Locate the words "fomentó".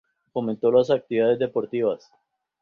0.33-0.71